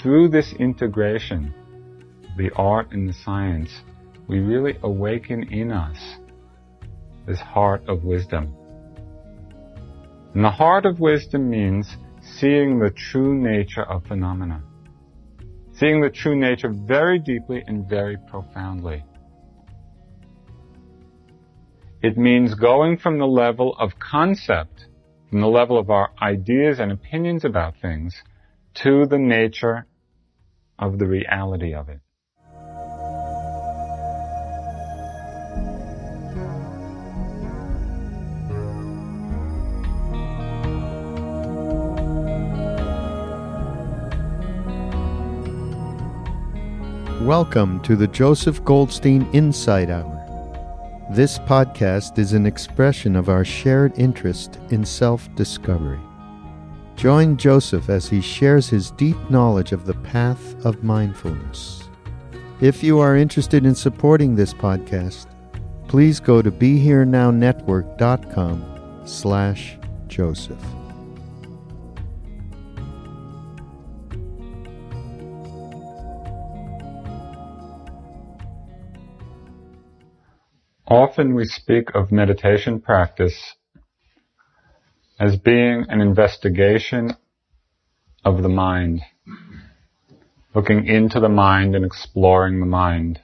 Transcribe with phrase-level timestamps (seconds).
[0.00, 1.52] through this integration,
[2.36, 3.70] the art and the science,
[4.28, 5.98] we really awaken in us
[7.26, 8.54] this heart of wisdom.
[10.34, 14.62] And the heart of wisdom means seeing the true nature of phenomena.
[15.74, 19.04] Seeing the true nature very deeply and very profoundly.
[22.02, 24.86] It means going from the level of concept,
[25.30, 28.22] from the level of our ideas and opinions about things,
[28.78, 29.86] to the nature
[30.78, 31.98] of the reality of it.
[47.20, 50.14] Welcome to the Joseph Goldstein Insight Hour.
[51.10, 55.98] This podcast is an expression of our shared interest in self discovery.
[56.98, 61.88] Join Joseph as he shares his deep knowledge of the path of mindfulness.
[62.60, 65.28] If you are interested in supporting this podcast,
[65.86, 69.78] please go to BeHereNowNetwork.com slash
[70.08, 70.58] Joseph.
[80.88, 83.54] Often we speak of meditation practice
[85.18, 87.16] as being an investigation
[88.24, 89.00] of the mind,
[90.54, 93.20] looking into the mind and exploring the mind.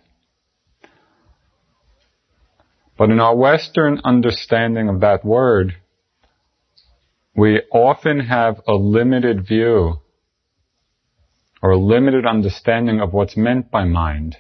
[2.96, 5.76] But in our Western understanding of that word,
[7.36, 10.00] we often have a limited view
[11.60, 14.36] or a limited understanding of what's meant by mind.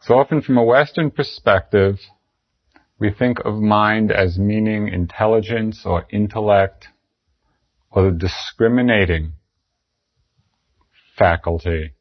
[0.00, 1.98] So often from a Western perspective,
[2.98, 6.88] we think of mind as meaning intelligence or intellect
[7.90, 9.32] or the discriminating
[11.16, 11.92] faculty.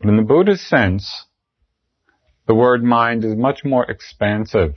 [0.00, 1.26] But in the Buddhist sense,
[2.46, 4.74] the word mind is much more expansive.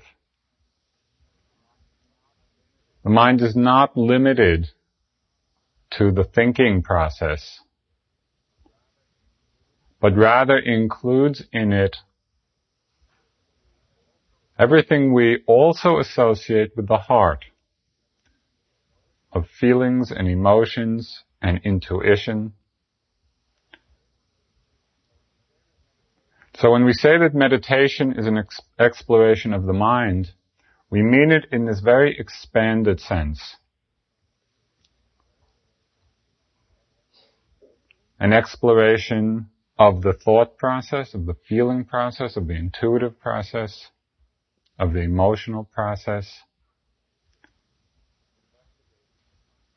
[3.03, 4.67] The mind is not limited
[5.97, 7.59] to the thinking process
[10.03, 11.95] but rather includes in it
[14.57, 17.45] everything we also associate with the heart
[19.31, 22.53] of feelings and emotions and intuition.
[26.55, 30.31] So when we say that meditation is an ex- exploration of the mind,
[30.89, 33.55] we mean it in this very expanded sense.
[38.19, 39.49] An exploration
[39.79, 43.87] of the thought process, of the feeling process, of the intuitive process,
[44.79, 46.41] of the emotional process.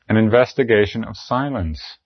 [0.09, 1.97] An investigation of silence.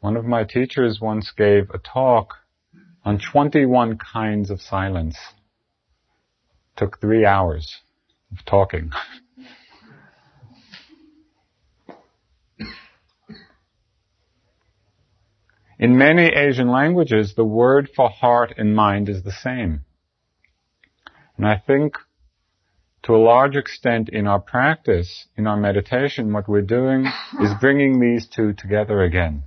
[0.00, 2.34] One of my teachers once gave a talk
[3.04, 5.16] on 21 kinds of silence.
[6.76, 7.80] Took three hours
[8.30, 8.90] of talking.
[15.84, 19.84] In many Asian languages, the word for heart and mind is the same.
[21.36, 21.98] And I think
[23.02, 27.04] to a large extent in our practice, in our meditation, what we're doing
[27.38, 29.42] is bringing these two together again.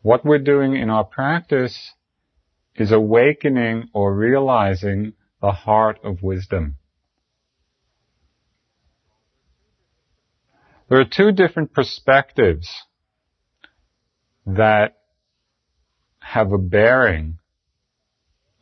[0.00, 1.92] What we're doing in our practice
[2.74, 5.12] is awakening or realizing
[5.42, 6.76] the heart of wisdom.
[10.92, 12.70] There are two different perspectives
[14.44, 14.98] that
[16.18, 17.38] have a bearing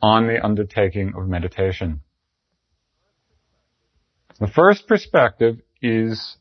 [0.01, 1.99] on the undertaking of meditation.
[4.39, 6.37] The first perspective is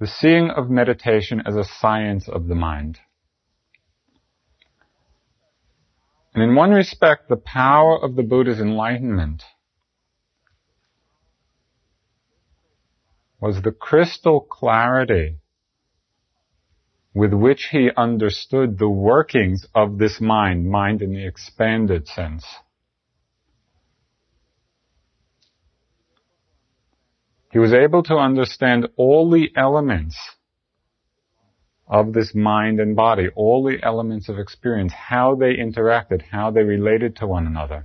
[0.00, 3.00] the seeing of meditation as a science of the mind.
[6.32, 9.42] And in one respect, the power of the Buddha's enlightenment
[13.44, 15.36] was the crystal clarity
[17.12, 22.42] with which he understood the workings of this mind, mind in the expanded sense.
[27.52, 30.16] He was able to understand all the elements
[31.86, 36.62] of this mind and body, all the elements of experience, how they interacted, how they
[36.62, 37.84] related to one another.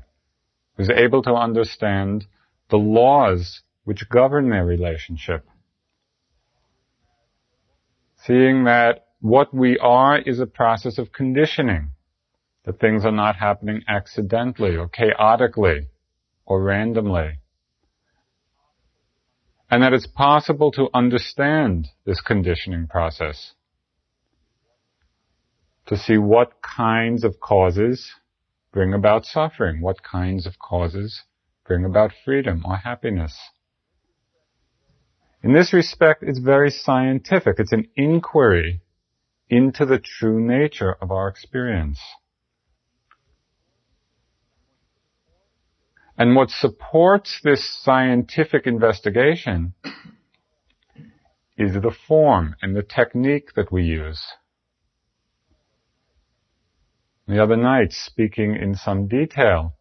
[0.78, 2.28] He was able to understand
[2.70, 5.48] the laws which govern their relationship.
[8.18, 11.90] Seeing that what we are is a process of conditioning
[12.66, 15.88] That things are not happening accidentally or chaotically
[16.46, 17.40] or randomly.
[19.72, 23.54] And that it's possible to understand this conditioning process.
[25.88, 28.14] To see what kinds of causes
[28.72, 31.24] bring about suffering, what kinds of causes
[31.66, 33.36] bring about freedom or happiness.
[35.42, 37.56] In this respect, it's very scientific.
[37.60, 38.82] It's an inquiry
[39.48, 42.00] into the true nature of our experience.
[46.18, 49.74] And what supports this scientific investigation
[51.58, 54.22] is the form and the technique that we use.
[57.28, 59.76] The other night, speaking in some detail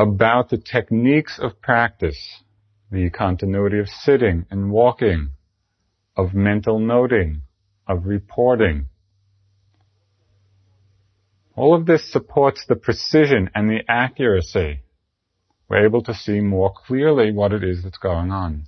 [0.00, 2.42] about the techniques of practice,
[2.90, 5.30] the continuity of sitting and walking,
[6.16, 7.42] of mental noting,
[7.86, 8.86] of reporting.
[11.54, 14.80] All of this supports the precision and the accuracy.
[15.68, 18.64] We're able to see more clearly what it is that's going on.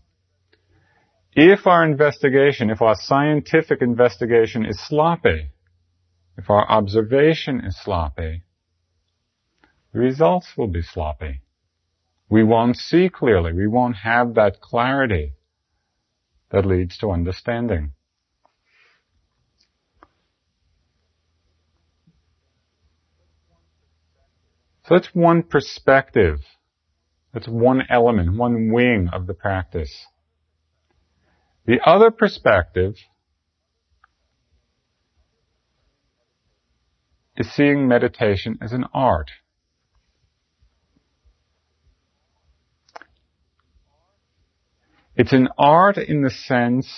[1.32, 5.49] If our investigation, if our scientific investigation is sloppy,
[6.37, 8.43] if our observation is sloppy,
[9.93, 11.41] the results will be sloppy.
[12.29, 13.53] We won't see clearly.
[13.53, 15.33] We won't have that clarity
[16.50, 17.93] that leads to understanding.
[24.87, 26.41] So that's one perspective.
[27.33, 30.06] That's one element, one wing of the practice.
[31.67, 32.94] The other perspective
[37.37, 39.31] is seeing meditation as an art.
[45.23, 46.89] It's an art in the sense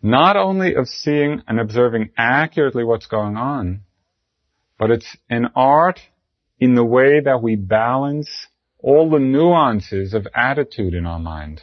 [0.00, 3.80] not only of seeing and observing accurately what's going on,
[4.78, 5.98] but it's an art
[6.60, 8.46] in the way that we balance
[8.78, 11.62] all the nuances of attitude in our mind,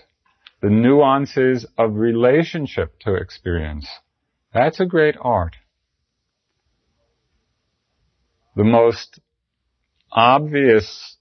[0.62, 3.88] the nuances of relationship to experience.
[4.54, 5.56] That's a great art.
[8.58, 9.22] The most
[10.12, 11.16] obvious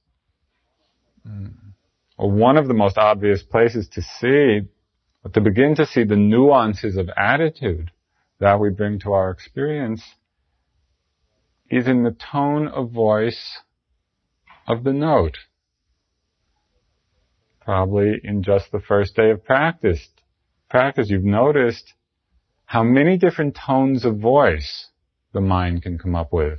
[2.21, 4.61] or one of the most obvious places to see,
[5.25, 7.91] or to begin to see the nuances of attitude
[8.41, 10.03] that we bring to our experience
[11.71, 13.61] is in the tone of voice
[14.69, 15.39] of the note.
[17.63, 20.07] Probably in just the first day of practice,
[20.69, 21.95] practice, you've noticed
[22.67, 24.89] how many different tones of voice
[25.33, 26.59] the mind can come up with.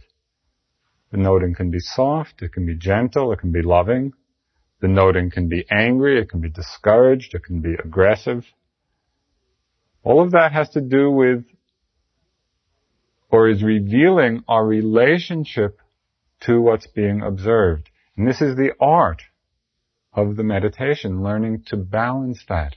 [1.11, 4.13] The noting can be soft, it can be gentle, it can be loving,
[4.81, 8.45] the noting can be angry, it can be discouraged, it can be aggressive.
[10.03, 11.45] All of that has to do with
[13.29, 15.79] or is revealing our relationship
[16.41, 17.89] to what's being observed.
[18.17, 19.21] And this is the art
[20.13, 22.75] of the meditation, learning to balance that.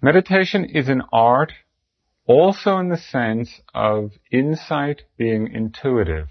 [0.00, 1.52] Meditation is an art
[2.26, 6.28] also in the sense of insight being intuitive.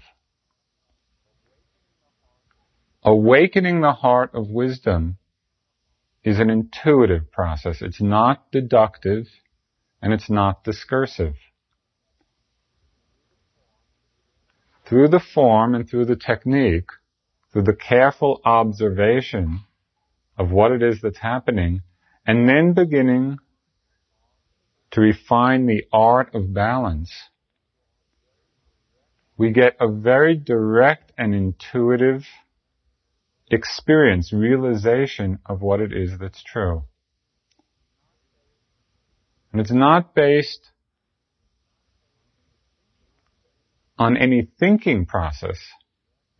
[3.02, 5.16] Awakening the heart of wisdom
[6.24, 7.80] is an intuitive process.
[7.80, 9.26] It's not deductive
[10.02, 11.34] and it's not discursive.
[14.88, 16.90] Through the form and through the technique,
[17.52, 19.60] through the careful observation
[20.36, 21.82] of what it is that's happening,
[22.26, 23.38] and then beginning
[24.96, 27.12] to refine the art of balance,
[29.36, 32.24] we get a very direct and intuitive
[33.50, 36.84] experience, realization of what it is that's true.
[39.52, 40.70] And it's not based
[43.98, 45.58] on any thinking process.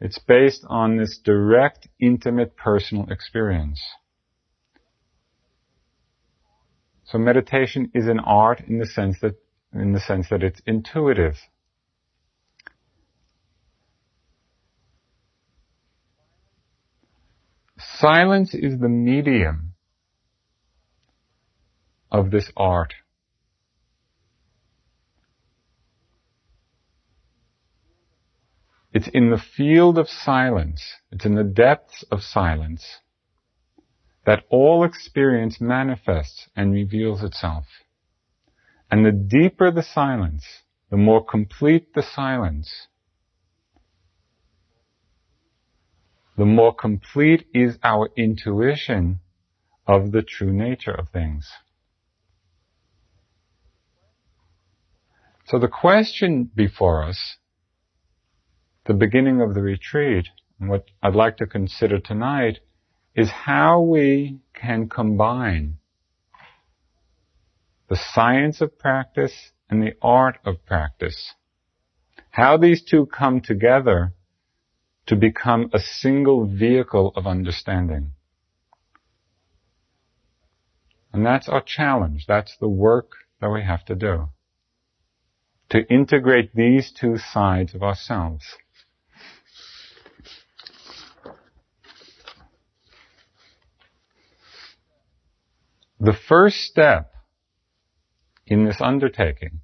[0.00, 3.82] It's based on this direct, intimate, personal experience.
[7.06, 9.36] So meditation is an art in the sense that,
[9.72, 11.36] in the sense that it's intuitive.
[17.78, 19.74] Silence is the medium
[22.10, 22.94] of this art.
[28.92, 30.82] It's in the field of silence,
[31.12, 33.00] it's in the depths of silence
[34.26, 37.64] that all experience manifests and reveals itself.
[38.90, 40.44] And the deeper the silence,
[40.90, 42.88] the more complete the silence,
[46.36, 49.20] the more complete is our intuition
[49.86, 51.48] of the true nature of things.
[55.46, 57.36] So the question before us,
[58.86, 60.26] the beginning of the retreat,
[60.58, 62.58] and what I'd like to consider tonight,
[63.16, 65.78] is how we can combine
[67.88, 71.32] the science of practice and the art of practice.
[72.30, 74.12] How these two come together
[75.06, 78.12] to become a single vehicle of understanding.
[81.12, 82.26] And that's our challenge.
[82.28, 84.28] That's the work that we have to do.
[85.70, 88.44] To integrate these two sides of ourselves.
[96.06, 97.12] The first step
[98.46, 99.62] in this undertaking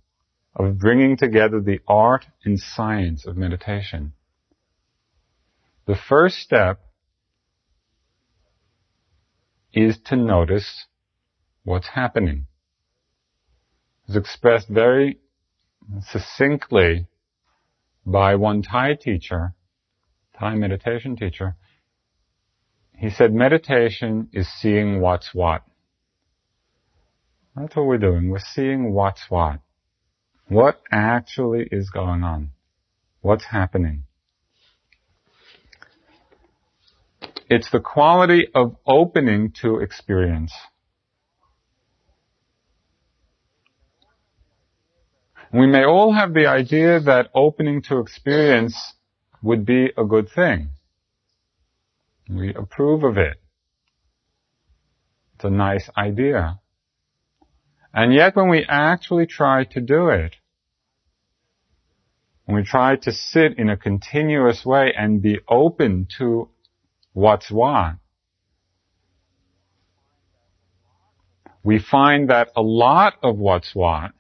[0.57, 4.15] of bringing together the art and science of meditation.
[5.87, 6.81] The first step
[9.73, 10.87] is to notice
[11.63, 12.47] what's happening.
[14.09, 15.21] It's expressed very
[16.11, 17.07] succinctly
[18.05, 19.55] by one Thai teacher,
[20.37, 21.55] Thai meditation teacher.
[22.97, 25.63] He said meditation is seeing what's what.
[27.55, 28.31] That's what we're doing.
[28.31, 29.61] We're seeing what's what.
[30.49, 32.51] What actually is going on?
[33.21, 34.05] What's happening?
[37.49, 40.53] It's the quality of opening to experience.
[45.53, 48.95] We may all have the idea that opening to experience
[49.43, 50.71] would be a good thing.
[52.29, 53.37] We approve of it.
[55.35, 56.59] It's a nice idea.
[57.95, 60.37] And yet when we actually try to do it,
[62.47, 66.49] when we try to sit in a continuous way and be open to
[67.13, 67.97] what's what,
[71.63, 74.13] we find that a lot of what's what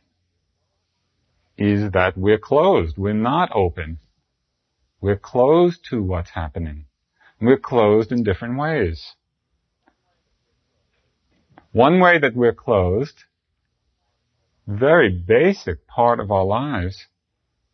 [1.56, 2.96] is that we're closed.
[2.96, 3.98] We're not open.
[5.00, 6.84] We're closed to what's happening.
[7.40, 9.14] We're closed in different ways.
[11.72, 13.24] One way that we're closed
[14.66, 17.06] very basic part of our lives,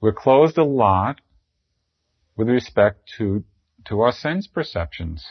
[0.00, 1.21] we're closed a lot
[2.37, 3.45] with respect to,
[3.87, 5.26] to our sense perceptions,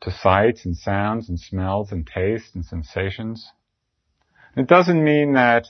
[0.00, 3.50] to sights and sounds and smells and tastes and sensations.
[4.56, 5.66] It doesn't mean that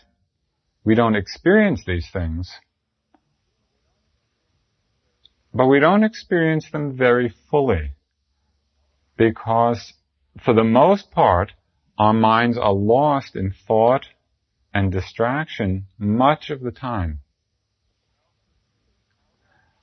[0.85, 2.51] we don't experience these things,
[5.53, 7.93] but we don't experience them very fully
[9.17, 9.93] because
[10.43, 11.53] for the most part,
[11.99, 14.07] our minds are lost in thought
[14.73, 17.21] and distraction much of the time.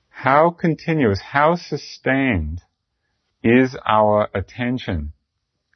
[0.08, 2.62] How continuous, how sustained
[3.42, 5.12] is our attention,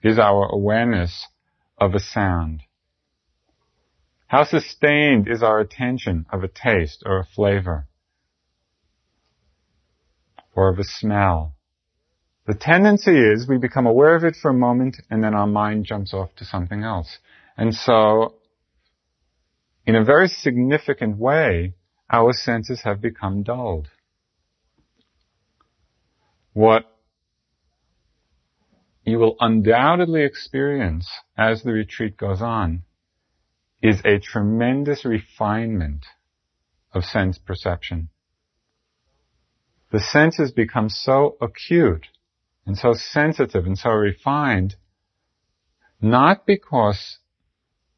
[0.03, 1.27] is our awareness
[1.77, 2.63] of a sound?
[4.29, 7.87] How sustained is our attention of a taste or a flavor?
[10.55, 11.55] Or of a smell?
[12.50, 15.85] The tendency is we become aware of it for a moment and then our mind
[15.85, 17.19] jumps off to something else.
[17.57, 18.38] And so,
[19.87, 21.75] in a very significant way,
[22.11, 23.87] our senses have become dulled.
[26.52, 26.87] What
[29.04, 32.83] you will undoubtedly experience as the retreat goes on
[33.80, 36.04] is a tremendous refinement
[36.92, 38.09] of sense perception.
[39.92, 42.09] The senses become so acute
[42.71, 44.77] and so sensitive and so refined,
[46.00, 47.19] not because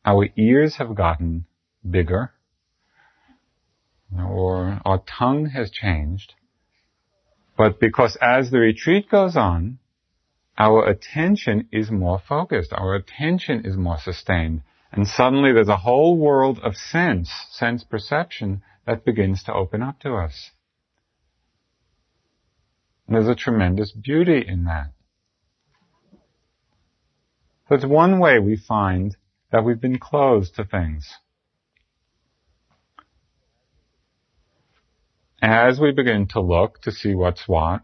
[0.03, 1.45] our ears have gotten
[1.89, 2.33] bigger
[4.19, 6.33] or our tongue has changed,
[7.55, 9.79] but because as the retreat goes on,
[10.57, 16.17] our attention is more focused, our attention is more sustained, and suddenly there's a whole
[16.17, 20.52] world of sense, sense perception that begins to open up to us.
[23.09, 24.93] There's a tremendous beauty in that.
[27.71, 29.17] It's one way we find
[29.51, 31.11] that we've been closed to things.
[35.41, 37.83] As we begin to look to see what's what,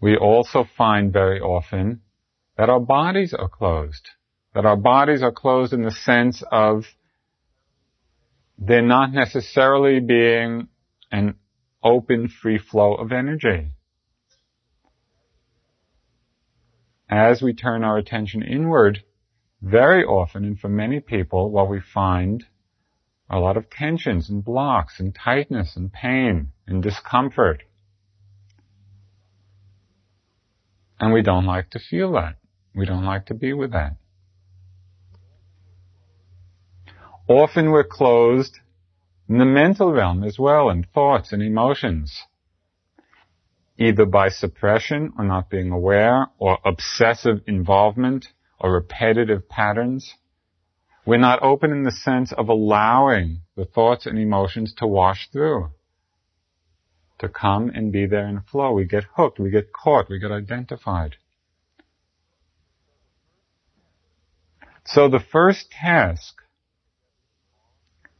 [0.00, 2.00] we also find very often
[2.56, 4.08] that our bodies are closed.
[4.54, 6.84] That our bodies are closed in the sense of
[8.58, 10.68] they're not necessarily being
[11.12, 11.36] an
[11.82, 13.75] open free flow of energy.
[17.08, 19.02] As we turn our attention inward,
[19.62, 22.44] very often, and for many people, what we find
[23.28, 27.62] a lot of tensions and blocks and tightness and pain and discomfort.
[30.98, 32.36] And we don't like to feel that.
[32.74, 33.96] We don't like to be with that.
[37.28, 38.60] Often we're closed
[39.28, 42.22] in the mental realm as well, in thoughts and emotions.
[43.78, 48.28] Either by suppression or not being aware, or obsessive involvement,
[48.58, 50.14] or repetitive patterns.
[51.04, 55.70] We're not open in the sense of allowing the thoughts and emotions to wash through.
[57.20, 58.72] To come and be there and flow.
[58.72, 61.16] We get hooked, we get caught, we get identified.
[64.84, 66.42] So the first task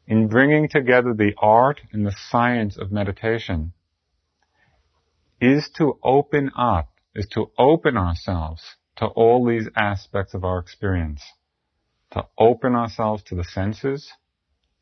[0.07, 3.73] in bringing together the art and the science of meditation
[5.41, 8.63] is to open up, is to open ourselves
[8.97, 11.23] to all these aspects of our experience.
[12.13, 14.11] To open ourselves to the senses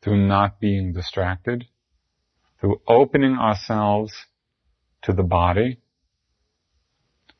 [0.01, 1.65] through not being distracted,
[2.59, 4.13] through opening ourselves
[5.01, 5.79] to the body,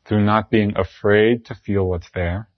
[0.05, 2.50] through not being afraid to feel what's there,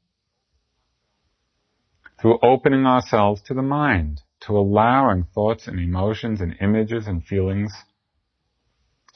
[2.20, 7.74] through opening ourselves to the mind, to allowing thoughts and emotions and images and feelings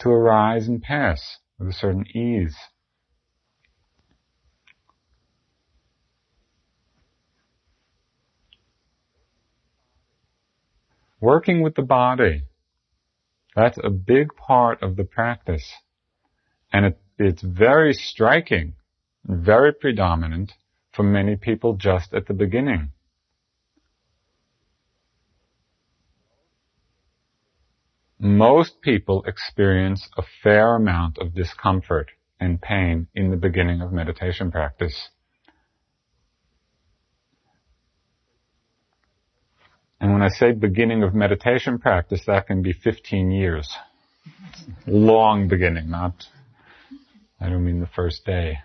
[0.02, 2.56] to arise and pass with a certain ease.
[11.20, 12.44] Working with the body,
[13.56, 15.72] that's a big part of the practice.
[16.74, 18.74] And it, it's very striking,
[19.24, 20.54] very predominant
[20.94, 22.92] for many people just at the beginning.
[28.22, 34.52] Most people experience a fair amount of discomfort and pain in the beginning of meditation
[34.52, 35.10] practice.
[40.00, 43.68] And when I say beginning of meditation practice, that can be 15 years.
[44.86, 46.26] Long beginning, not,
[47.40, 48.60] I don't mean the first day.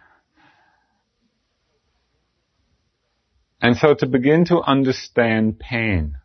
[3.62, 6.18] And so to begin to understand pain,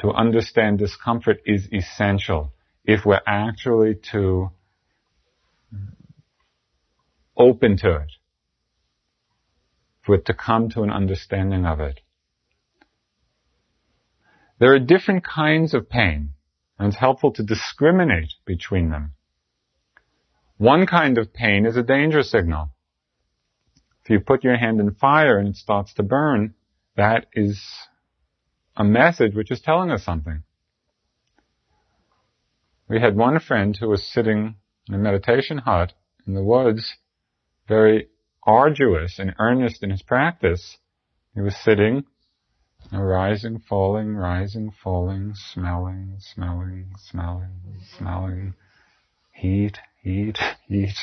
[0.00, 2.52] to understand discomfort is essential
[2.88, 4.50] if we're actually to
[7.36, 8.12] open to it,
[10.00, 12.00] for it to come to an understanding of it.
[14.58, 16.30] There are different kinds of pain,
[16.78, 19.12] and it's helpful to discriminate between them.
[20.56, 22.70] One kind of pain is a danger signal.
[24.02, 26.54] If you put your hand in fire and it starts to burn,
[26.96, 27.62] that is
[28.74, 30.42] a message which is telling us something.
[32.88, 34.56] We had one friend who was sitting
[34.88, 35.92] in a meditation hut
[36.26, 36.96] in the woods,
[37.68, 38.08] very
[38.44, 40.78] arduous and earnest in his practice.
[41.34, 42.04] He was sitting,
[42.90, 47.60] rising, falling, rising, falling, smelling, smelling, smelling,
[47.98, 48.54] smelling,
[49.32, 50.96] heat, heat, heat,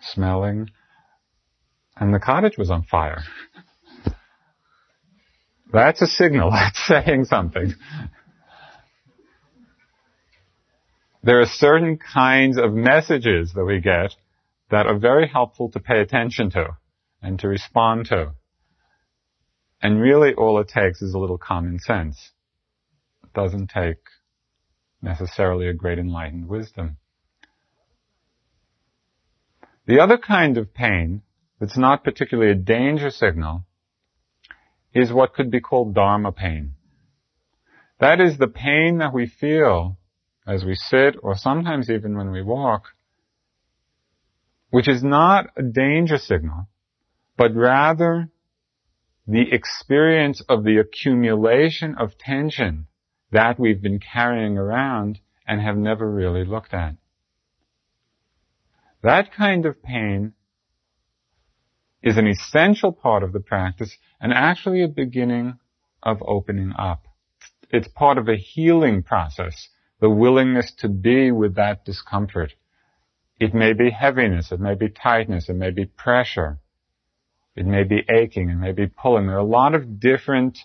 [0.00, 0.70] smelling,
[1.96, 3.22] and the cottage was on fire.
[5.70, 6.50] That's a signal.
[6.50, 7.74] That's saying something.
[11.22, 14.14] There are certain kinds of messages that we get
[14.70, 16.76] that are very helpful to pay attention to
[17.20, 18.32] and to respond to.
[19.82, 22.30] And really all it takes is a little common sense.
[23.24, 23.98] It doesn't take
[25.02, 26.96] necessarily a great enlightened wisdom.
[29.86, 31.22] The other kind of pain
[31.58, 33.64] that's not particularly a danger signal
[34.94, 36.74] is what could be called dharma pain.
[37.98, 39.98] That is the pain that we feel
[40.46, 42.84] as we sit or sometimes even when we walk,
[44.70, 46.68] which is not a danger signal,
[47.36, 48.30] but rather
[49.26, 52.86] the experience of the accumulation of tension
[53.30, 56.96] that we've been carrying around and have never really looked at.
[59.02, 60.34] That kind of pain
[62.02, 65.58] is an essential part of the practice and actually a beginning
[66.02, 67.04] of opening up.
[67.70, 69.68] It's part of a healing process
[70.00, 72.54] the willingness to be with that discomfort.
[73.38, 76.58] It may be heaviness, it may be tightness, it may be pressure,
[77.54, 79.26] it may be aching, it may be pulling.
[79.26, 80.58] There are a lot of different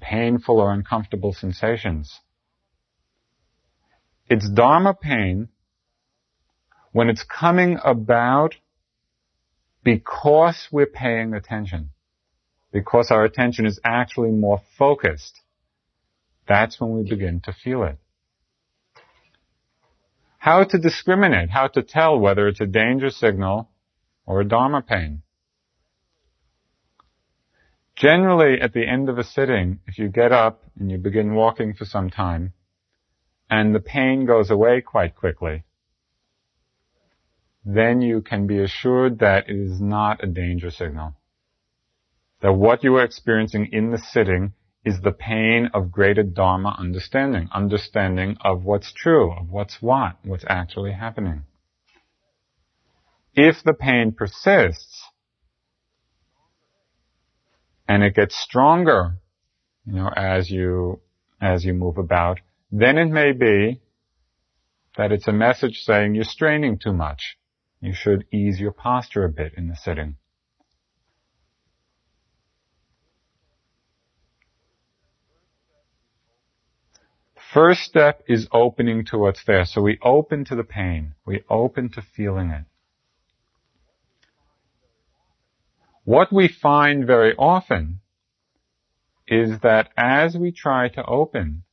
[0.00, 2.20] painful or uncomfortable sensations.
[4.28, 5.48] It's Dharma pain
[6.92, 8.56] when it's coming about
[9.84, 11.90] because we're paying attention,
[12.72, 15.40] because our attention is actually more focused.
[16.46, 17.98] That's when we begin to feel it
[20.48, 23.68] how to discriminate, how to tell whether it's a danger signal
[24.24, 25.20] or a dharma pain.
[27.94, 31.74] Generally, at the end of a sitting, if you get up and you begin walking
[31.74, 32.54] for some time,
[33.50, 35.64] and the pain goes away quite quickly,
[37.62, 41.14] then you can be assured that it is not a danger signal.
[42.40, 47.48] That what you are experiencing in the sitting is the pain of greater Dharma understanding,
[47.52, 51.42] understanding of what's true, of what's what, what's actually happening.
[53.34, 55.04] If the pain persists,
[57.88, 59.16] and it gets stronger,
[59.86, 61.00] you know, as you,
[61.40, 63.80] as you move about, then it may be
[64.96, 67.38] that it's a message saying you're straining too much.
[67.80, 70.16] You should ease your posture a bit in the sitting.
[77.52, 79.64] First step is opening to what's there.
[79.64, 81.14] So we open to the pain.
[81.24, 82.64] We open to feeling it.
[86.04, 88.00] What we find very often
[89.26, 91.64] is that as we try to open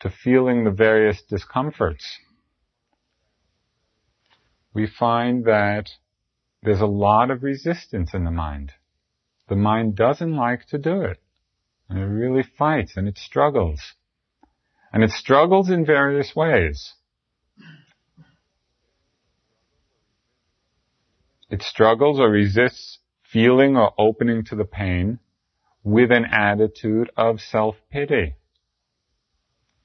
[0.00, 2.18] to feeling the various discomforts,
[4.72, 5.90] we find that
[6.62, 8.72] there's a lot of resistance in the mind.
[9.48, 11.18] The mind doesn't like to do it.
[11.88, 13.94] And it really fights and it struggles.
[14.92, 16.94] And it struggles in various ways.
[21.50, 25.18] It struggles or resists feeling or opening to the pain
[25.82, 28.34] with an attitude of self-pity.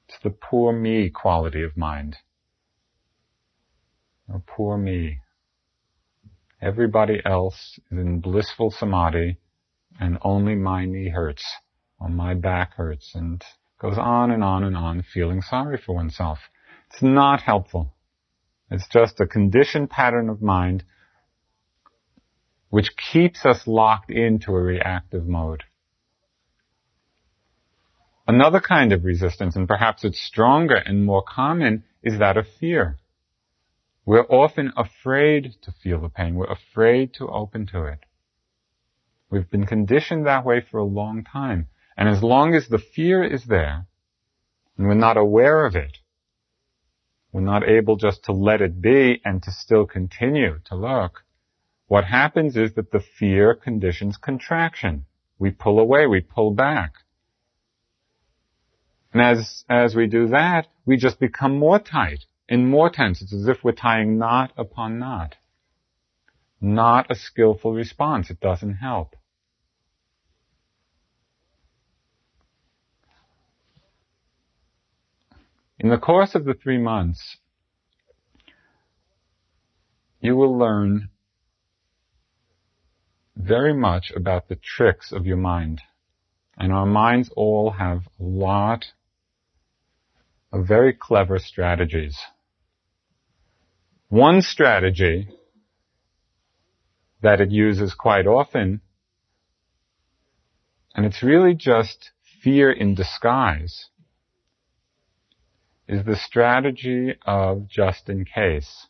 [0.08, 2.16] It's the poor me quality of mind.
[4.46, 5.20] Poor me.
[6.60, 9.38] Everybody else is in blissful samadhi
[10.00, 11.44] and only my knee hurts
[12.00, 13.42] or my back hurts and
[13.84, 16.38] goes on and on and on feeling sorry for oneself.
[16.90, 17.92] It's not helpful.
[18.70, 20.84] It's just a conditioned pattern of mind
[22.70, 25.64] which keeps us locked into a reactive mode.
[28.26, 32.96] Another kind of resistance, and perhaps it's stronger and more common, is that of fear.
[34.06, 36.36] We're often afraid to feel the pain.
[36.36, 37.98] We're afraid to open to it.
[39.30, 41.68] We've been conditioned that way for a long time.
[41.96, 43.86] And as long as the fear is there,
[44.76, 45.98] and we're not aware of it,
[47.32, 51.24] we're not able just to let it be and to still continue to look,
[51.86, 55.06] what happens is that the fear conditions contraction.
[55.38, 56.94] We pull away, we pull back.
[59.12, 63.22] And as, as we do that, we just become more tight and more tense.
[63.22, 65.36] It's as if we're tying knot upon knot.
[66.60, 68.30] Not a skillful response.
[68.30, 69.14] It doesn't help.
[75.78, 77.36] In the course of the three months,
[80.20, 81.10] you will learn
[83.36, 85.80] very much about the tricks of your mind.
[86.56, 88.84] And our minds all have a lot
[90.52, 92.16] of very clever strategies.
[94.08, 95.28] One strategy
[97.20, 98.80] that it uses quite often,
[100.94, 103.86] and it's really just fear in disguise,
[105.86, 108.86] is the strategy of just in case.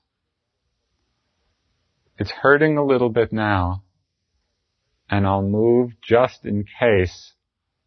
[2.16, 3.82] It's hurting a little bit now,
[5.10, 7.34] and I'll move just in case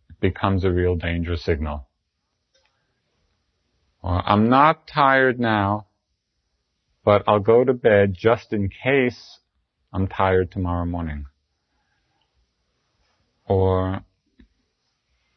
[0.09, 1.87] it becomes a real danger signal.
[4.01, 5.87] Or I'm not tired now,
[7.05, 9.39] but I'll go to bed just in case
[9.93, 11.25] I'm tired tomorrow morning.
[13.45, 14.01] Or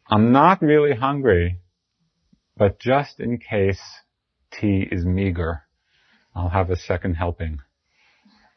[0.08, 1.59] I'm not really hungry,
[2.56, 3.80] but just in case
[4.50, 5.62] tea is meager,
[6.34, 7.58] I'll have a second helping.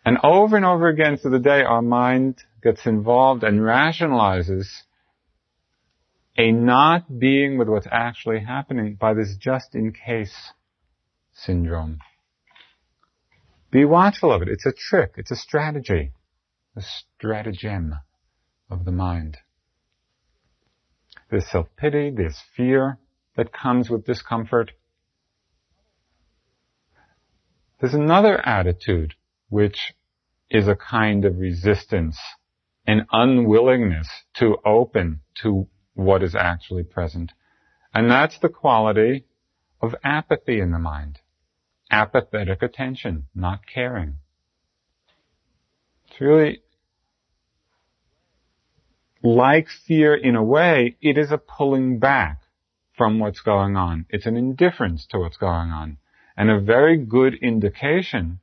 [0.05, 4.67] And over and over again through the day, our mind gets involved and rationalizes
[6.37, 10.51] a not being with what's actually happening by this just in case
[11.33, 11.99] syndrome.
[13.71, 14.49] Be watchful of it.
[14.49, 15.13] It's a trick.
[15.17, 16.11] It's a strategy.
[16.75, 17.95] A stratagem
[18.69, 19.37] of the mind.
[21.29, 22.97] There's self-pity, there's fear
[23.35, 24.71] that comes with discomfort.
[27.79, 29.15] There's another attitude
[29.49, 29.93] which
[30.49, 32.19] is a kind of resistance,
[32.85, 37.31] an unwillingness to open to what is actually present.
[37.93, 39.25] And that's the quality
[39.81, 41.19] of apathy in the mind.
[41.91, 44.15] Apathetic attention, not caring.
[46.07, 46.61] It's really
[49.21, 52.42] like fear in a way, it is a pulling back
[52.95, 54.05] from what's going on.
[54.09, 55.97] It's an indifference to what's going on.
[56.37, 58.39] And a very good indication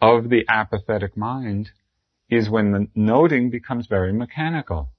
[0.00, 1.70] of the apathetic mind
[2.28, 4.90] is when the noting becomes very mechanical.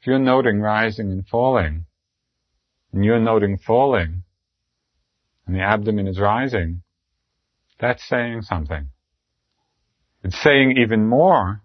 [0.00, 1.86] If you're noting rising and falling,
[2.92, 4.22] and you're noting falling,
[5.46, 6.82] and the abdomen is rising,
[7.78, 8.88] that's saying something.
[10.24, 11.62] It's saying even more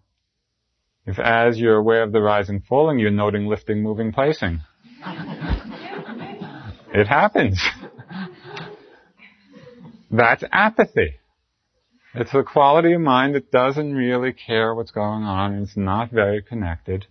[1.05, 4.61] if as you're aware of the rising falling, you're noting lifting, moving, placing.
[6.93, 7.61] it happens.
[10.11, 11.15] That's apathy.
[12.13, 16.11] It's a quality of mind that doesn't really care what's going on and it's not
[16.11, 17.07] very connected.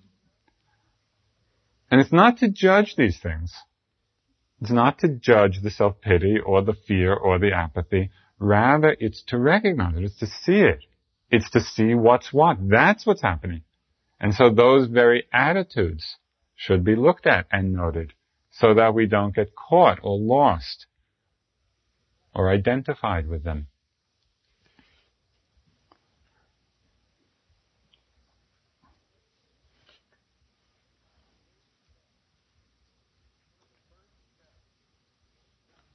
[1.90, 3.52] And it's not to judge these things.
[4.60, 8.10] It's not to judge the self-pity or the fear or the apathy.
[8.38, 10.04] Rather, it's to recognize it.
[10.04, 10.80] It's to see it.
[11.30, 12.58] It's to see what's what.
[12.60, 13.62] That's what's happening.
[14.20, 16.16] And so those very attitudes
[16.54, 18.12] should be looked at and noted
[18.50, 20.86] so that we don't get caught or lost
[22.34, 23.66] or identified with them.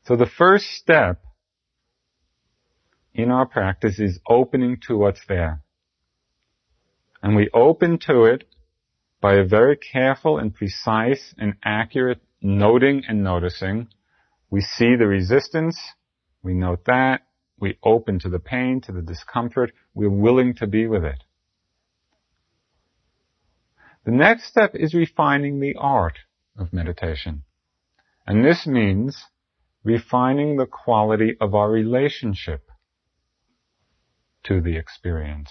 [0.05, 1.21] So the first step
[3.13, 5.64] in our practice is opening to what's there.
[7.25, 8.43] And we open to it
[9.19, 13.87] by a very careful and precise and accurate noting and noticing.
[14.51, 15.75] We see the resistance,
[16.43, 17.21] we note that,
[17.59, 21.23] we open to the pain, to the discomfort, we're willing to be with it.
[24.05, 26.19] The next step is refining the art
[26.55, 27.41] of meditation.
[28.27, 29.17] And this means
[29.83, 32.69] refining the quality of our relationship
[34.43, 35.49] to the experience.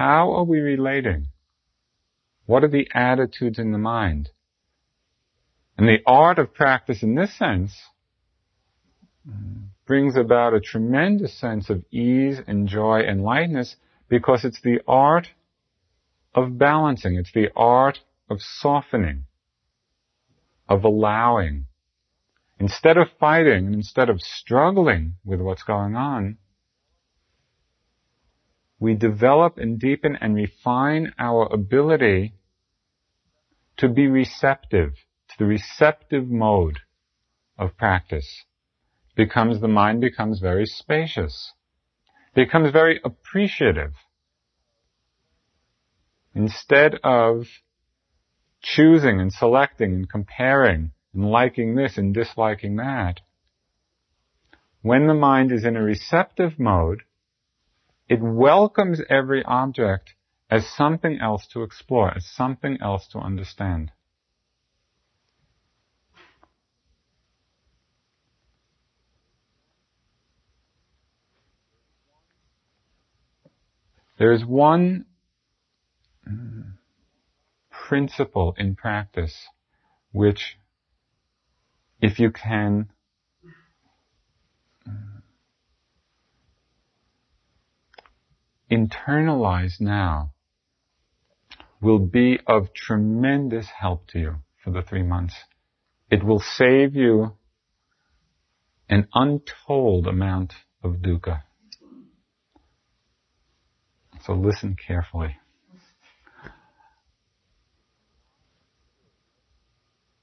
[0.00, 1.26] How are we relating?
[2.46, 4.30] What are the attitudes in the mind?
[5.76, 7.78] And the art of practice in this sense
[9.28, 9.34] uh,
[9.84, 13.76] brings about a tremendous sense of ease and joy and lightness
[14.08, 15.28] because it's the art
[16.34, 17.16] of balancing.
[17.16, 17.98] It's the art
[18.30, 19.24] of softening,
[20.66, 21.66] of allowing,
[22.58, 26.38] Instead of fighting, instead of struggling with what's going on,
[28.80, 32.32] we develop and deepen and refine our ability
[33.76, 34.94] to be receptive,
[35.28, 36.80] to the receptive mode
[37.58, 38.44] of practice.
[39.14, 41.52] Becomes, the mind becomes very spacious,
[42.34, 43.92] becomes very appreciative.
[46.34, 47.46] Instead of
[48.62, 53.20] choosing and selecting and comparing and liking this and disliking that.
[54.82, 57.02] When the mind is in a receptive mode,
[58.10, 60.14] it welcomes every object
[60.50, 63.92] as something else to explore, as something else to understand.
[74.18, 75.06] There is one
[77.70, 79.46] principle in practice
[80.10, 80.56] which
[82.00, 82.90] if you can
[88.70, 90.32] internalize now
[91.80, 95.34] will be of tremendous help to you for the three months.
[96.10, 97.36] It will save you
[98.88, 101.42] an untold amount of dukkha.
[104.24, 105.36] So listen carefully.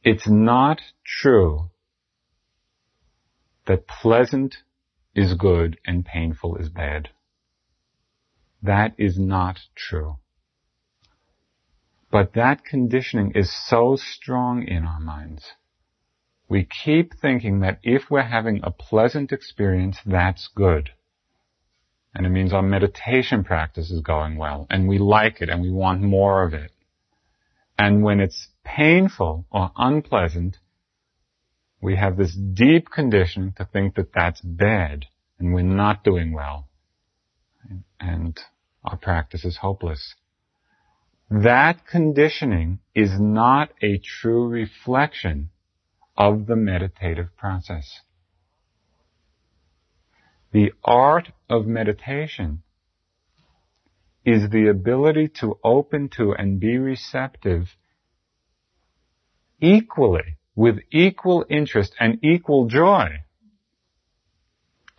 [0.03, 1.69] It's not true
[3.65, 4.57] that pleasant
[5.15, 7.09] is good and painful is bad.
[8.67, 10.17] That is not true.
[12.11, 15.43] But that conditioning is so strong in our minds.
[16.49, 20.91] We keep thinking that if we're having a pleasant experience, that's good.
[22.13, 25.71] And it means our meditation practice is going well, and we like it, and we
[25.71, 26.71] want more of it.
[27.77, 30.57] And when it's painful or unpleasant,
[31.81, 35.05] we have this deep condition to think that that's bad
[35.39, 36.67] and we're not doing well.
[37.99, 38.39] And
[38.87, 40.15] our practice is hopeless.
[41.29, 45.49] That conditioning is not a true reflection
[46.15, 47.99] of the meditative process.
[50.53, 52.63] The art of meditation
[54.23, 57.75] is the ability to open to and be receptive
[59.59, 63.23] equally, with equal interest and equal joy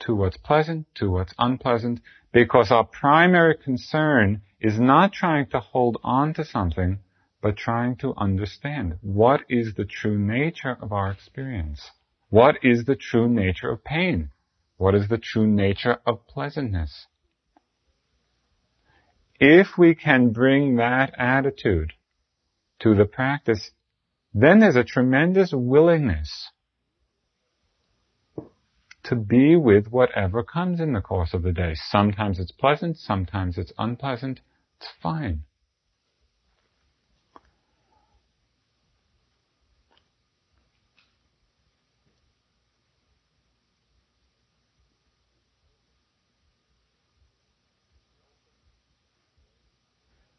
[0.01, 2.01] to what's pleasant, to what's unpleasant,
[2.33, 6.99] because our primary concern is not trying to hold on to something,
[7.41, 11.91] but trying to understand what is the true nature of our experience.
[12.31, 14.31] What is the true nature of pain?
[14.77, 17.07] What is the true nature of pleasantness?
[19.41, 21.93] If we can bring that attitude
[22.81, 23.71] to the practice,
[24.35, 26.51] then there's a tremendous willingness
[29.09, 31.73] to be with whatever comes in the course of the day.
[31.75, 34.41] Sometimes it's pleasant, sometimes it's unpleasant.
[34.79, 35.45] It's fine.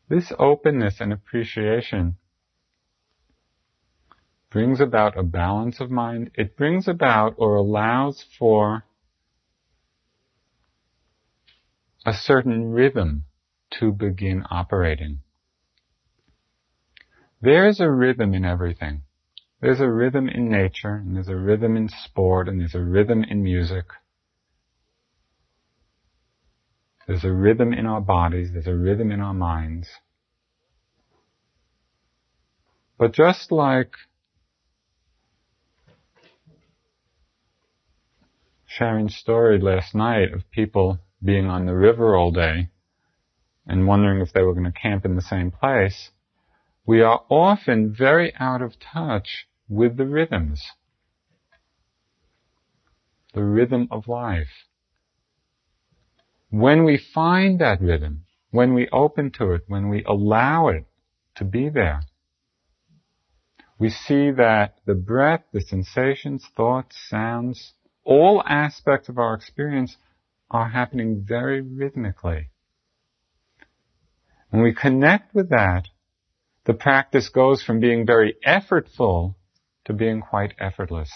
[0.08, 2.18] This openness and appreciation
[4.50, 6.32] brings about a balance of mind.
[6.36, 8.84] It brings about or allows for
[12.06, 13.26] a certain rhythm
[13.80, 15.20] to begin operating.
[17.42, 19.04] There's a rhythm in everything.
[19.62, 23.24] There's a rhythm in nature, and there's a rhythm in sport, and there's a rhythm
[23.24, 23.86] in music.
[27.08, 29.90] There's a rhythm in our bodies, there's a rhythm in our minds.
[32.98, 33.92] But just like
[38.80, 42.70] Sharon's story last night of people being on the river all day
[43.68, 46.12] and wondering if they were going to camp in the same place,
[46.86, 50.64] we are often very out of touch with the rhythms.
[53.34, 54.48] The rhythm of life.
[56.50, 60.86] When we find that rhythm, when we open to it, when we allow it
[61.36, 62.04] to be there,
[63.78, 67.74] we see that the breath, the sensations, thoughts, sounds,
[68.10, 69.96] all aspects of our experience
[70.50, 72.50] are happening very rhythmically.
[74.50, 75.84] When we connect with that,
[76.66, 79.36] the practice goes from being very effortful
[79.86, 81.12] to being quite effortless.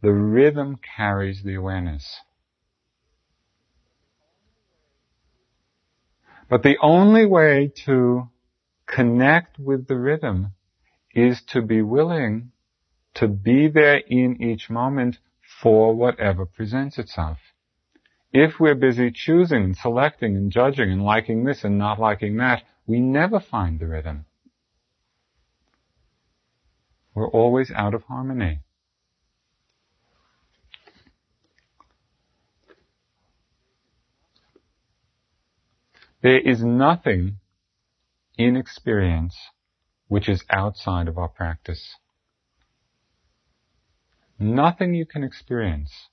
[0.00, 2.20] The rhythm carries the awareness.
[6.48, 8.30] But the only way to
[8.86, 10.54] connect with the rhythm
[11.12, 12.52] is to be willing
[13.14, 15.18] to be there in each moment
[15.62, 17.38] for whatever presents itself.
[18.32, 22.62] If we're busy choosing and selecting and judging and liking this and not liking that,
[22.86, 24.26] we never find the rhythm.
[27.14, 28.60] We're always out of harmony.
[36.22, 37.38] There is nothing
[38.36, 39.36] in experience
[40.08, 41.96] which is outside of our practice.
[44.38, 46.08] Nothing you can experience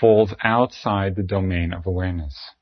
[0.00, 2.52] falls outside the domain of awareness.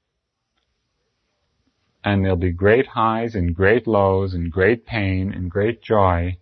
[2.02, 6.38] And there'll be great highs and great lows and great pain and great joy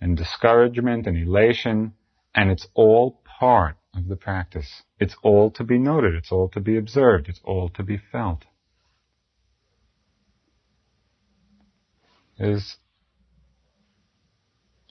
[0.00, 1.94] and discouragement and elation,
[2.34, 4.82] and it's all part of the practice.
[4.98, 6.14] It's all to be noted.
[6.14, 7.28] It's all to be observed.
[7.28, 8.44] It's all to be felt.
[12.38, 12.76] There's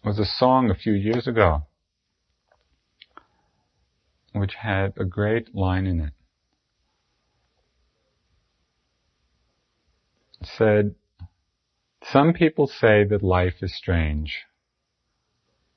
[0.04, 1.64] was a song a few years ago
[4.40, 6.14] which had a great line in it.
[10.42, 10.96] It said,
[12.04, 14.44] some people say that life is strange,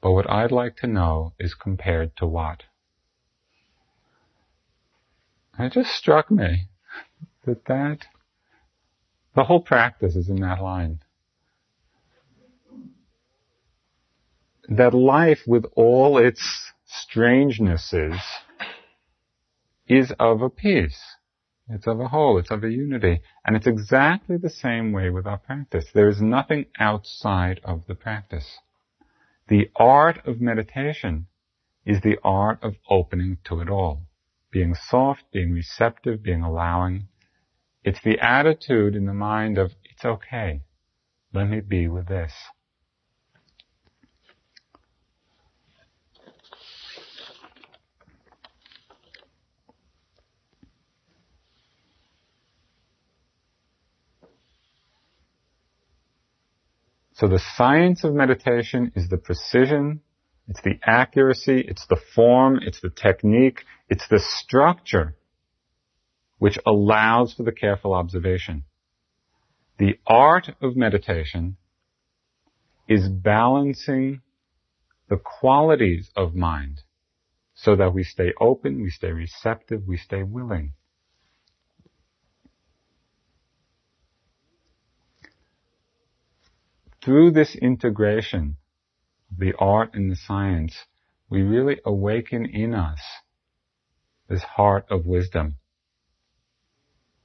[0.02, 2.64] but what I'd like to know is compared to what?
[5.56, 6.68] And it just struck me
[7.46, 8.06] that that,
[9.34, 11.00] the whole practice is in that line.
[14.68, 18.20] that life with all its strangenesses
[19.88, 21.00] is of a piece.
[21.68, 22.38] It's of a whole.
[22.38, 23.20] It's of a unity.
[23.44, 25.86] And it's exactly the same way with our practice.
[25.92, 28.58] There is nothing outside of the practice.
[29.48, 31.26] The art of meditation
[31.84, 34.06] is the art of opening to it all.
[34.50, 37.08] Being soft, being receptive, being allowing.
[37.84, 40.62] It's the attitude in the mind of, it's okay.
[41.32, 42.32] Let me be with this.
[57.18, 60.02] So the science of meditation is the precision,
[60.46, 65.16] it's the accuracy, it's the form, it's the technique, it's the structure
[66.38, 68.62] which allows for the careful observation.
[69.80, 71.56] The art of meditation
[72.86, 74.20] is balancing
[75.08, 76.82] the qualities of mind
[77.52, 80.74] so that we stay open, we stay receptive, we stay willing.
[87.08, 88.58] Through this integration,
[89.34, 90.76] the art and the science,
[91.30, 93.00] we really awaken in us
[94.28, 95.56] this heart of wisdom.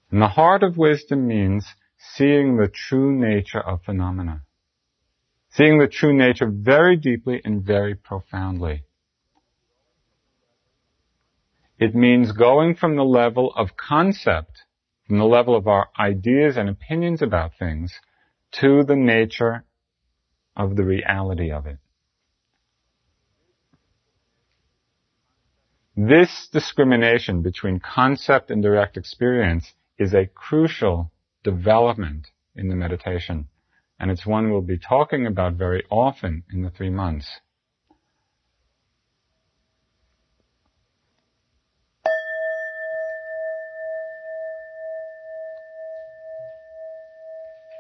[0.09, 1.67] And the heart of wisdom means
[2.15, 4.43] seeing the true nature of phenomena.
[5.49, 8.83] Seeing the true nature very deeply and very profoundly.
[11.77, 14.61] It means going from the level of concept,
[15.05, 17.91] from the level of our ideas and opinions about things,
[18.61, 19.65] to the nature
[20.55, 21.77] of the reality of it.
[25.95, 31.11] This discrimination between concept and direct experience is a crucial
[31.43, 33.47] development in the meditation.
[33.99, 37.27] And it's one we'll be talking about very often in the three months.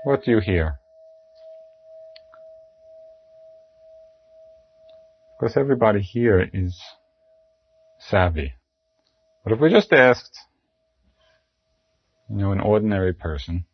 [0.03, 0.79] What do you hear?
[5.33, 6.79] Of course, everybody here is
[7.99, 8.53] savvy.
[9.43, 10.37] But if we just asked,
[12.29, 13.65] you know, an ordinary person,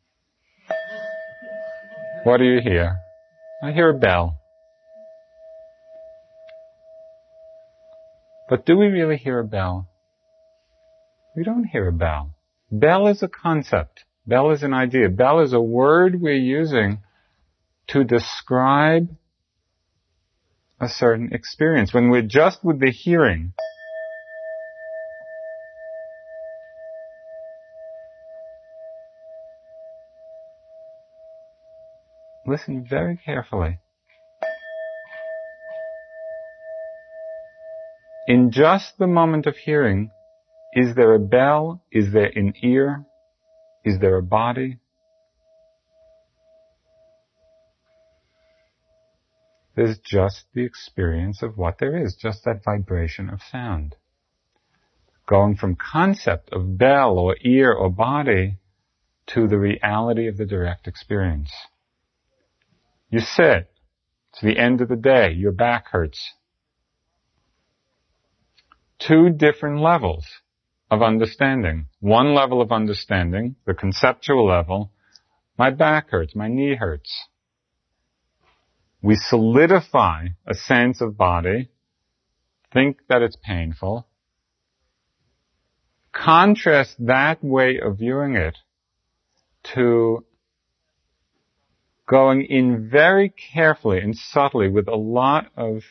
[2.24, 2.98] what do you hear?
[3.62, 4.40] I hear a bell.
[8.50, 9.90] But do we really hear a bell?
[11.36, 12.36] We don't hear a bell.
[12.72, 14.06] Bell is a concept.
[14.26, 15.10] Bell is an idea.
[15.10, 17.00] Bell is a word we're using
[17.88, 19.10] to describe
[20.82, 21.94] a certain experience.
[21.94, 23.54] When we're just with the hearing,
[32.46, 33.80] listen very carefully.
[38.28, 40.12] In just the moment of hearing,
[40.74, 41.82] is there a bell?
[41.92, 43.06] Is there an ear?
[43.84, 44.78] Is there a body?
[49.80, 53.96] There's just the experience of what there is, just that vibration of sound.
[55.26, 58.58] Going from concept of bell or ear or body
[59.28, 61.50] to the reality of the direct experience.
[63.10, 63.72] You sit.
[64.34, 65.32] It's the end of the day.
[65.32, 66.34] Your back hurts.
[69.00, 70.26] Two different levels
[70.92, 71.86] of understanding.
[72.02, 74.92] One level of understanding, the conceptual level,
[75.58, 77.29] my back hurts, my knee hurts.
[79.02, 81.70] We solidify a sense of body,
[82.74, 84.08] think that it's painful,
[86.12, 88.58] contrast that way of viewing it
[89.74, 90.26] to
[92.08, 95.84] going in very carefully and subtly with a lot of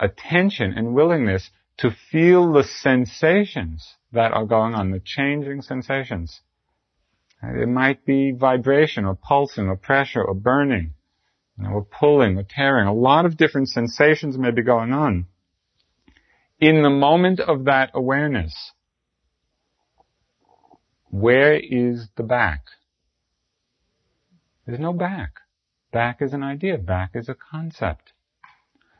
[0.00, 6.40] attention and willingness to feel the sensations that are going on, the changing sensations.
[7.42, 10.94] It might be vibration or pulsing or pressure or burning,
[11.56, 12.88] you know, or pulling or tearing.
[12.88, 15.26] A lot of different sensations may be going on.
[16.58, 18.72] In the moment of that awareness,
[21.10, 22.64] where is the back?
[24.66, 25.34] There's no back.
[25.92, 26.76] Back is an idea.
[26.76, 28.12] Back is a concept.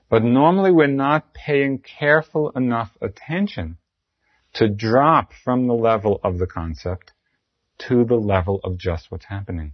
[0.08, 3.78] But normally we're not paying careful enough attention
[4.54, 7.12] to drop from the level of the concept
[7.78, 9.72] to the level of just what's happening.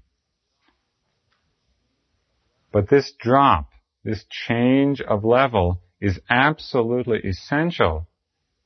[2.73, 3.71] But this drop,
[4.03, 8.09] this change of level is absolutely essential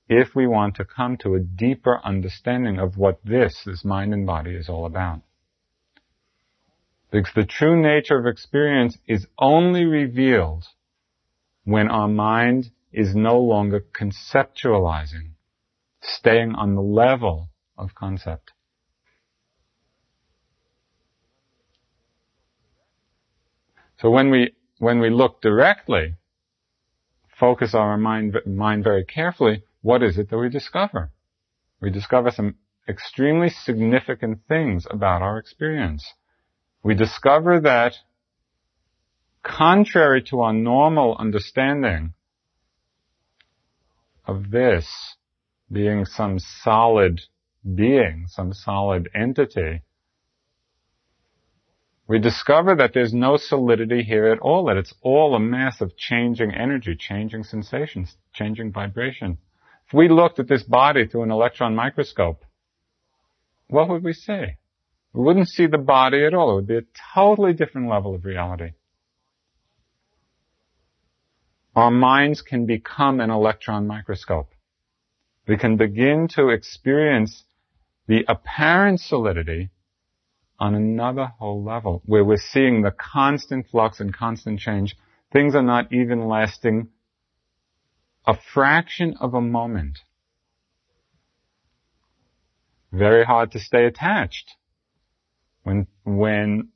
[0.09, 4.27] if we want to come to a deeper understanding of what this, this mind and
[4.27, 5.21] body is all about.
[7.11, 10.65] Because the true nature of experience is only revealed
[11.65, 15.33] when our mind is no longer conceptualizing,
[16.01, 18.53] staying on the level of concept.
[23.99, 26.15] So when we, when we look directly,
[27.39, 31.11] focus our mind, mind very carefully, what is it that we discover?
[31.81, 32.57] We discover some
[32.89, 36.15] extremely significant things about our experience.
[36.83, 37.95] We discover that
[39.43, 42.15] contrary to our normal understanding
[44.27, 45.17] of this
[45.71, 47.21] being some solid
[47.75, 49.83] being, some solid entity,
[52.09, 55.95] we discover that there's no solidity here at all, that it's all a mass of
[55.95, 59.37] changing energy, changing sensations, changing vibration.
[59.87, 62.45] If we looked at this body through an electron microscope,
[63.69, 64.47] what would we see?
[65.13, 66.53] We wouldn't see the body at all.
[66.53, 66.83] It would be a
[67.15, 68.73] totally different level of reality.
[71.77, 74.49] Our minds can become an electron microscope.
[75.47, 77.45] We can begin to experience
[78.07, 79.69] the apparent solidity
[80.59, 84.97] on another whole level where we're seeing the constant flux and constant change.
[85.33, 86.89] Things are not even lasting
[88.27, 90.01] a fraction of a moment.
[92.93, 94.57] Very hard to stay attached
[95.63, 96.69] when, when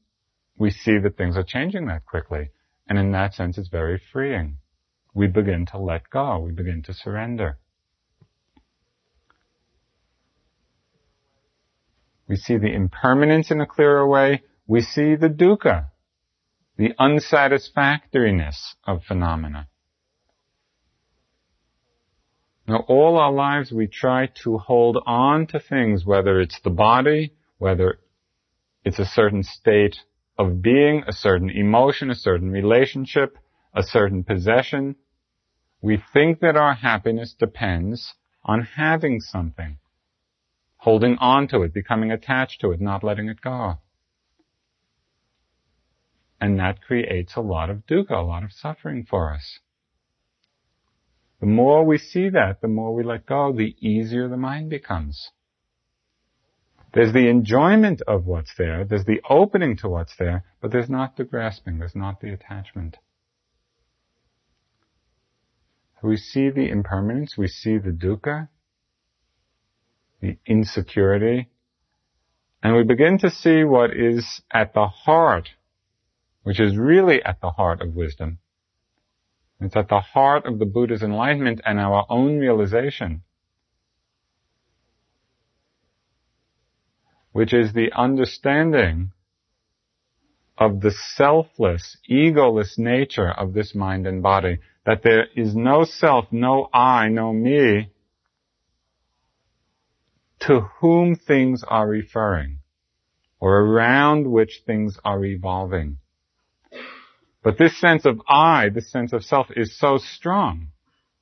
[0.56, 2.50] we see that things are changing that quickly.
[2.88, 4.58] And in that sense, it's very freeing
[5.14, 6.38] we begin to let go.
[6.38, 7.58] We begin to surrender.
[12.32, 14.40] We see the impermanence in a clearer way.
[14.66, 15.88] We see the dukkha,
[16.78, 19.68] the unsatisfactoriness of phenomena.
[22.66, 27.34] Now, all our lives we try to hold on to things, whether it's the body,
[27.58, 27.98] whether
[28.82, 29.98] it's a certain state
[30.38, 33.36] of being, a certain emotion, a certain relationship,
[33.74, 34.96] a certain possession.
[35.82, 39.76] We think that our happiness depends on having something,
[40.82, 43.78] holding on to it, becoming attached to it, not letting it go.
[46.40, 49.60] And that creates a lot of dukkha, a lot of suffering for us.
[51.38, 55.30] The more we see that, the more we let go, the easier the mind becomes.
[56.92, 61.16] There's the enjoyment of what's there, there's the opening to what's there, but there's not
[61.16, 62.96] the grasping, there's not the attachment.
[66.02, 68.48] we see the impermanence, we see the dukkha,
[70.22, 71.48] the insecurity,
[72.62, 75.50] and we begin to see what is at the heart,
[76.44, 78.38] which is really at the heart of wisdom.
[79.60, 83.22] It's at the heart of the Buddha's enlightenment and our own realization.
[87.32, 89.10] which is the understanding
[90.58, 94.58] of the selfless, egoless nature of this mind and body.
[94.84, 97.90] That there is no self, no I, no me,
[100.46, 102.58] to whom things are referring,
[103.38, 105.98] or around which things are evolving.
[107.42, 110.68] But this sense of I, this sense of self is so strong.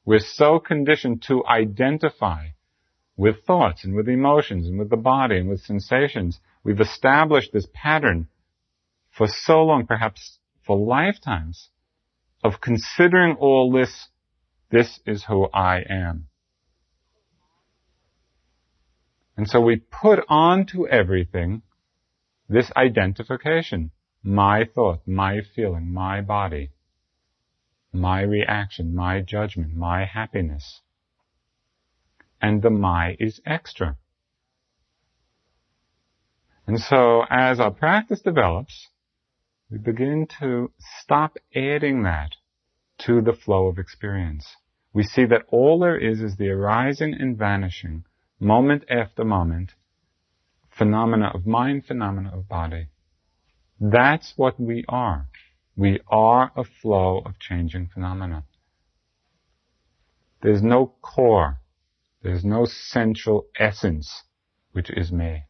[0.04, 2.48] We're so conditioned to identify
[3.16, 6.40] with thoughts and with emotions and with the body and with sensations.
[6.64, 8.28] We've established this pattern
[9.10, 11.68] for so long, perhaps for lifetimes,
[12.42, 14.08] of considering all this,
[14.70, 16.29] this is who I am.
[19.40, 21.62] And so we put onto everything
[22.46, 23.90] this identification.
[24.22, 26.72] My thought, my feeling, my body,
[27.90, 30.82] my reaction, my judgment, my happiness
[32.42, 33.96] and the my is extra.
[36.66, 38.88] And so as our practice develops,
[39.70, 40.70] we begin to
[41.00, 42.32] stop adding that
[43.06, 44.46] to the flow of experience.
[44.92, 48.04] We see that all there is is the arising and vanishing,
[48.40, 49.72] moment after moment,
[50.70, 52.88] phenomena of mind, phenomena of body.
[53.78, 55.28] That's what we are.
[55.76, 58.44] We are a flow of changing phenomena.
[60.42, 61.60] There's no core.
[62.22, 64.24] There's no central essence
[64.72, 65.44] which is me.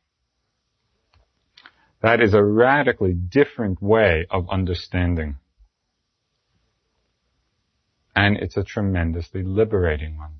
[2.02, 5.36] That is a radically different way of understanding.
[8.16, 10.39] And it's a tremendously liberating one.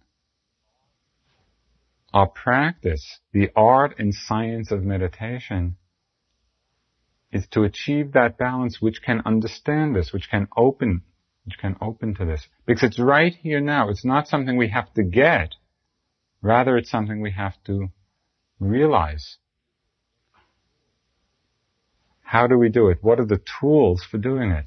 [2.13, 5.77] Our practice, the art and science of meditation,
[7.33, 11.03] is to achieve that balance which can understand this, which can open,
[11.45, 12.49] which can open to this.
[12.67, 13.89] Because it's right here now.
[13.89, 15.55] It's not something we have to get.
[16.43, 17.91] Rather, it's something we have to
[18.59, 19.37] realize.
[22.23, 22.99] How do we do it?
[23.03, 24.67] What are the tools for doing it?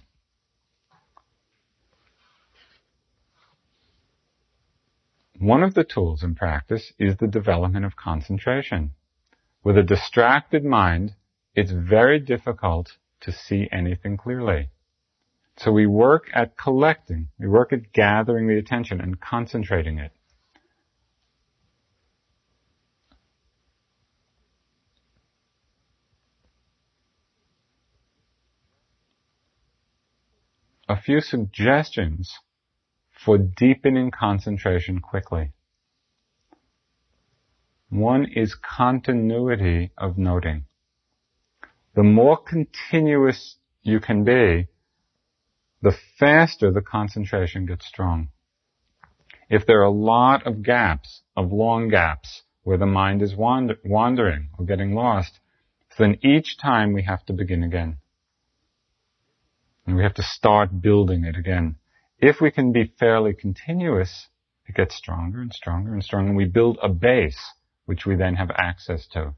[5.43, 8.93] One of the tools in practice is the development of concentration.
[9.61, 11.15] With a distracted mind,
[11.53, 14.69] it's very difficult to see anything clearly.
[15.57, 20.13] So we work at collecting, we work at gathering the attention and concentrating it.
[30.87, 32.31] a few suggestions
[33.23, 35.51] for deepening concentration quickly.
[37.89, 40.65] One is continuity of noting.
[41.95, 44.67] The more continuous you can be,
[45.81, 48.29] the faster the concentration gets strong.
[49.49, 53.77] If there are a lot of gaps, of long gaps, where the mind is wander-
[53.83, 55.39] wandering or getting lost,
[55.97, 57.97] then each time we have to begin again.
[59.85, 61.75] And we have to start building it again.
[62.25, 64.29] If we can be fairly continuous,
[64.65, 66.29] it gets stronger and stronger and stronger.
[66.29, 67.51] And we build a base,
[67.83, 69.33] which we then have access to.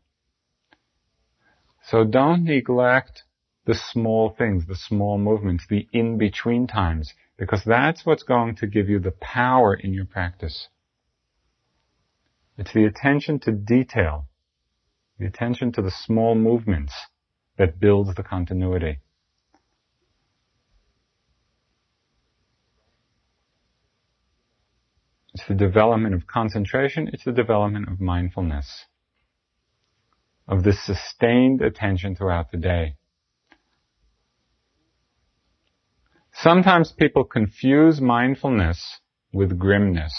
[1.88, 3.24] So don't neglect
[3.66, 8.88] the small things, the small movements, the in-between times, because that's what's going to give
[8.88, 10.68] you the power in your practice.
[12.56, 14.28] It's the attention to detail,
[15.18, 16.94] the attention to the small movements
[17.58, 19.00] that builds the continuity.
[25.36, 27.10] It's the development of concentration.
[27.14, 28.86] It's the development of mindfulness.
[30.48, 32.96] of this sustained attention throughout the day.
[36.34, 39.02] Sometimes people confuse mindfulness
[39.34, 40.14] with grimness,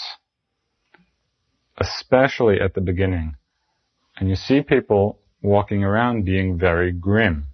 [1.79, 3.35] especially at the beginning.
[4.17, 7.45] And you see people walking around being very grim,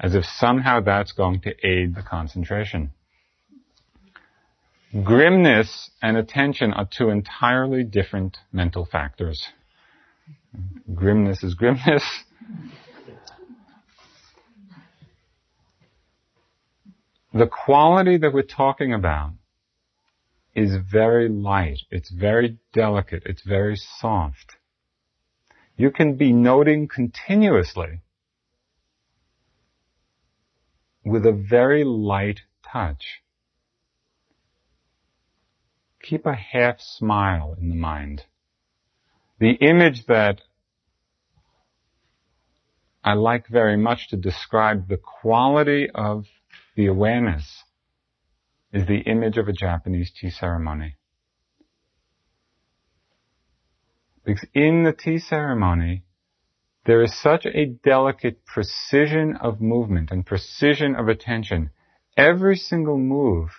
[0.00, 2.92] as if somehow that's going to aid the concentration.
[5.02, 9.48] Grimness and attention are two entirely different mental factors.
[10.94, 12.04] Grimness is grimness.
[17.32, 19.32] The quality that we're talking about
[20.54, 21.80] is very light.
[21.90, 23.24] It's very delicate.
[23.26, 24.52] It's very soft.
[25.76, 28.02] You can be noting continuously
[31.04, 32.42] with a very light
[32.72, 33.23] touch.
[36.04, 38.24] Keep a half smile in the mind.
[39.40, 40.42] The image that
[43.02, 46.26] I like very much to describe the quality of
[46.76, 47.64] the awareness
[48.72, 50.96] is the image of a Japanese tea ceremony.
[54.24, 56.04] Because in the tea ceremony,
[56.84, 61.70] there is such a delicate precision of movement and precision of attention.
[62.16, 63.50] Every single move.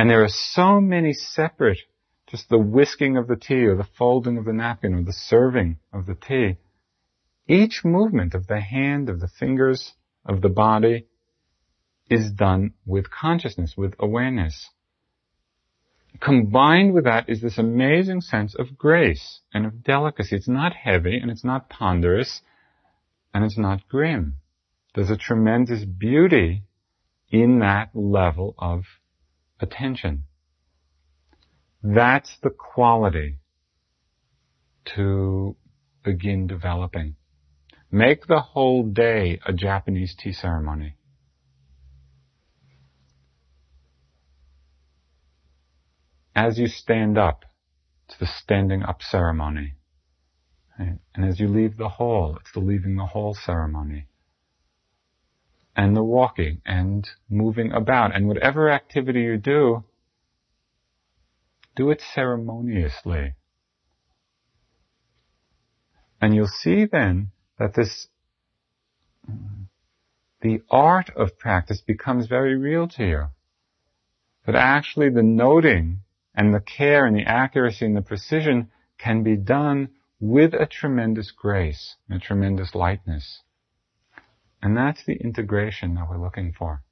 [0.00, 1.80] And there are so many separate,
[2.26, 5.76] just the whisking of the tea or the folding of the napkin or the serving
[5.92, 6.56] of the tea.
[7.46, 9.92] Each movement of the hand, of the fingers,
[10.24, 11.04] of the body
[12.08, 14.70] is done with consciousness, with awareness.
[16.18, 20.34] Combined with that is this amazing sense of grace and of delicacy.
[20.34, 22.40] It's not heavy and it's not ponderous
[23.34, 24.36] and it's not grim.
[24.94, 26.62] There's a tremendous beauty
[27.30, 28.84] in that level of
[29.60, 30.24] attention.
[31.82, 33.38] That's the quality
[34.96, 35.56] to
[36.04, 37.16] begin developing.
[37.90, 40.96] Make the whole day a Japanese tea ceremony.
[46.40, 47.44] as you stand up,
[48.08, 49.74] it's the standing up ceremony.
[50.78, 54.06] And as you leave the hall, it's the leaving the hall ceremony.
[55.80, 58.14] And the walking and moving about.
[58.14, 59.82] And whatever activity you do,
[61.74, 63.32] do it ceremoniously.
[66.20, 68.08] And you'll see then that this,
[70.42, 73.24] the art of practice becomes very real to you.
[74.44, 76.00] That actually the noting
[76.34, 78.68] and the care and the accuracy and the precision
[78.98, 79.88] can be done
[80.20, 83.40] with a tremendous grace, a tremendous lightness.
[84.62, 86.82] And that's the integration that we're looking for.